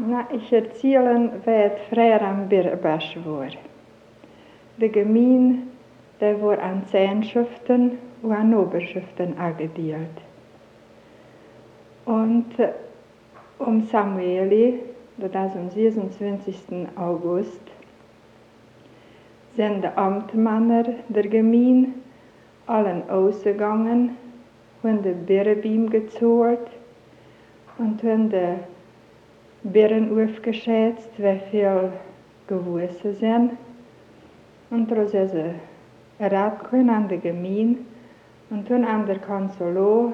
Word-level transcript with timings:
Na, 0.00 0.28
ich 0.30 0.52
erzähle, 0.52 1.32
wie 1.44 1.50
het 1.50 1.78
früher 1.90 2.22
am 2.22 2.48
Birbasch 2.48 3.16
war. 3.24 3.50
De 4.76 4.88
Gemeinde, 4.88 5.62
der 6.20 6.40
war 6.40 6.58
an 6.60 6.84
Zehnschriften 6.86 7.98
und 8.22 8.32
an 8.32 8.54
Oberschriften 8.54 9.36
angedeelt. 9.38 10.22
Und 12.04 12.46
um 13.58 13.82
Samueli, 13.82 14.78
das 15.16 15.56
am 15.56 15.68
26. 15.68 16.86
August, 16.94 17.60
sind 19.56 19.82
die 19.82 19.88
Amtmänner 19.96 20.84
der 21.08 21.26
Gemeinde 21.26 21.90
allen 22.68 23.02
ausgegangen, 23.10 24.16
haben 24.84 25.02
den 25.02 25.26
Birnbeam 25.26 25.90
gezahlt 25.90 26.70
und 27.78 28.00
haben 28.04 28.30
die 28.30 28.77
Birnen 29.62 30.10
aufgeschätzt, 30.10 31.10
wie 31.18 31.40
viel 31.50 31.92
gewesen 32.46 33.14
sind. 33.14 33.52
Und 34.70 34.90
daraus 34.90 35.14
ist 35.14 35.32
sie 35.32 35.54
rausgekommen 36.20 36.90
an 36.90 37.08
der 37.08 37.18
Gemeinde 37.18 37.80
und 38.50 38.70
haben 38.70 38.84
an 38.84 39.06
der 39.06 39.18
Kanzlei 39.18 40.12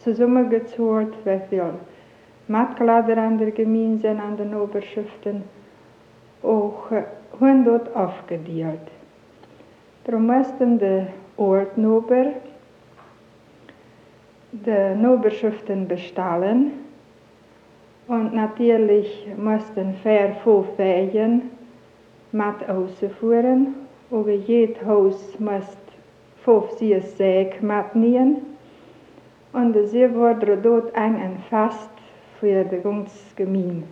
zusammengezahlt, 0.00 1.14
wie 1.24 1.40
viel 1.48 1.74
Matkleider 2.46 3.16
an 3.18 3.38
der 3.38 3.50
Gemeinde 3.50 4.00
sind, 4.00 4.20
an 4.20 4.36
den 4.36 4.54
Oberschriften, 4.54 5.42
auch 6.42 6.90
äh, 6.90 7.04
haben 7.40 7.64
dort 7.64 7.94
aufgedeelt. 7.94 8.90
Darum 10.04 10.26
mussten 10.26 10.78
die 10.78 11.06
Ortnober 11.36 12.32
die 14.52 14.94
Noberschriften 14.96 15.86
bestellen 15.86 16.87
und 18.08 18.34
natürlich 18.34 19.26
mussten 19.36 19.94
vier, 20.02 20.34
fünf 20.42 20.66
Wegen 20.78 21.50
mit 22.32 22.68
ausführen. 22.68 23.74
Und 24.10 24.28
jedes 24.28 24.82
Haus 24.84 25.38
musste 25.38 25.76
fünf, 26.42 26.70
sechs 26.78 27.16
Säge 27.18 27.56
mitnehmen. 27.60 28.38
Und 29.52 29.76
sie 29.88 30.14
wurde 30.14 30.56
dort 30.56 30.94
eng 30.94 31.16
und 31.16 31.44
fest 31.50 31.90
für 32.40 32.64
die 32.64 32.80
ganze. 32.80 33.82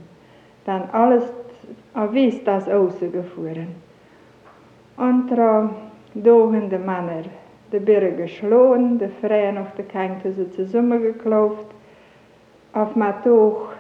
Dann 0.65 0.91
alles, 0.93 1.25
wie 2.13 2.41
das 2.45 2.69
ausgefahren. 2.69 3.69
Und 4.97 5.31
da 5.31 5.71
haben 6.15 6.71
die 6.71 6.79
Männer 6.79 7.23
die 7.73 7.79
Birnen 7.79 8.17
geschlagen, 8.17 8.99
die 8.99 9.09
Frauen 9.21 9.59
auf 9.59 9.75
die 9.77 9.83
Kante 9.83 10.33
sind 10.33 10.55
zusammengeklauft, 10.55 11.67
auf 12.73 12.95
Matoch 12.95 13.76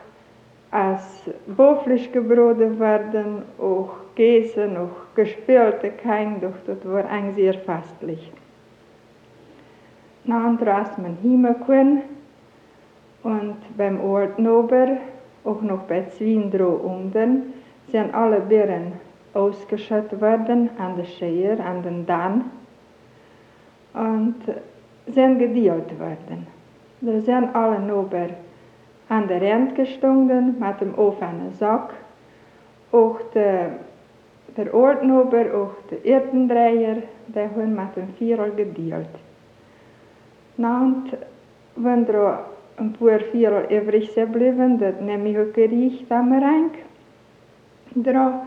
als 0.71 1.31
Boflisch 1.47 2.11
gebroden 2.13 2.79
werden, 2.79 3.43
auch 3.59 3.91
Käse, 4.15 4.69
auch 4.79 5.15
gespielte 5.15 5.91
Kein, 5.91 6.41
doch 6.41 6.55
das 6.67 6.85
war 6.91 7.05
eigentlich 7.09 7.37
sehr 7.37 7.55
festlich. 7.55 8.33
Nachher 10.25 10.83
ist 10.83 10.99
man 10.99 11.17
hingekommen 11.23 12.03
und 13.23 13.57
beim 13.77 14.01
Ort 14.01 14.39
Nober, 14.39 14.97
auch 15.45 15.63
noch 15.63 15.83
bei 15.83 16.05
Zwindro 16.09 16.69
unten, 16.69 17.55
sind 17.93 18.13
alle 18.13 18.41
Birnen 18.41 18.95
ausgeschüttet 19.35 20.21
worden 20.21 20.71
an 20.79 20.97
den 20.97 21.07
Scheier, 21.07 21.61
an 21.61 21.83
den 21.83 22.07
Dann 22.07 22.45
und 23.95 24.37
sind 25.07 25.39
gedeelt 25.39 25.99
worden. 26.01 26.47
Da 27.01 27.21
sind 27.21 27.55
alle 27.55 27.79
Nober 27.79 28.29
an 29.09 29.29
der 29.29 29.41
Rand 29.41 29.75
gestanden 29.75 30.57
mit 30.59 30.81
dem 30.81 30.95
offenen 30.99 31.53
Sack. 31.53 31.95
Auch 32.93 33.21
der, 33.35 33.81
der 34.57 34.75
Ordnober, 34.75 35.45
auch 35.55 35.89
der 35.91 36.05
Erdendreier, 36.05 37.03
die 37.29 37.39
haben 37.39 37.75
mit 37.75 37.97
dem 37.97 38.09
Vierer 38.15 38.51
gedeelt. 38.51 39.09
Und 40.57 41.13
wenn 41.77 42.07
da 42.07 42.47
ein 42.79 42.93
paar 42.95 43.21
Vierer 43.21 43.71
übrig 43.71 44.15
geblieben, 44.15 44.79
das 44.79 45.01
nehme 45.01 45.29
ich 45.31 45.53
Gericht 45.53 46.11
am 46.11 46.33
Rang, 46.33 46.71
da 47.95 48.47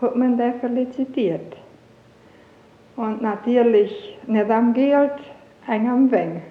hat 0.00 0.16
man 0.16 0.36
die 0.36 0.52
felicitiert. 0.60 1.56
Und 2.96 3.22
natürlich 3.22 4.18
nicht 4.26 4.50
am 4.50 4.72
Geld, 4.74 5.12
eng 5.68 5.88
am 5.88 6.10
Weng, 6.10 6.42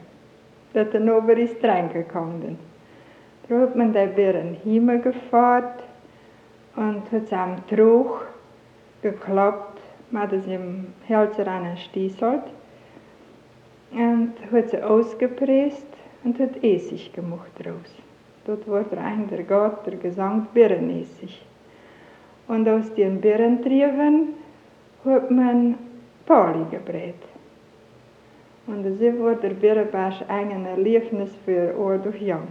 dass 0.73 0.89
der 0.91 0.99
Nober 0.99 1.37
ist 1.37 1.63
reingekommen. 1.63 2.68
Da 3.49 3.61
hat 3.61 3.75
man 3.75 3.91
die 3.91 4.05
Birnen 4.05 4.53
hingefahren 4.63 5.81
und 6.75 7.11
hat 7.11 7.27
sie 7.27 7.35
am 7.35 7.55
Trug 7.67 8.27
geklappt, 9.01 9.81
mit 10.11 10.43
sie 10.43 10.53
im 10.53 10.93
Hälzer 11.07 11.47
anstieselt 11.47 12.43
und 13.91 14.33
hat 14.51 14.69
sie 14.69 14.83
ausgepresst 14.83 15.87
und 16.23 16.39
hat 16.39 16.63
Essig 16.63 17.11
gemacht 17.11 17.51
daraus. 17.57 17.91
Dort 18.45 18.67
war 18.67 18.83
der 18.83 19.03
ein 19.03 19.27
der 19.27 19.43
Gott, 19.43 19.83
der 19.87 19.95
Gesang 19.95 20.45
Birnessig. 20.53 21.43
Und 22.47 22.69
aus 22.69 22.93
den 22.93 23.19
Birnentrieben 23.19 24.35
hat 25.05 25.31
man 25.31 25.75
Pali 26.27 26.65
gebrät. 26.69 27.21
Und 28.67 28.83
so 28.83 29.17
wurde 29.17 29.49
der 29.49 29.55
Birnenbasch 29.55 30.21
ein 30.27 30.65
Erlebnis 30.67 31.35
für 31.45 31.75
Ohr 31.79 31.97
durch 31.97 32.21
Jung. 32.21 32.47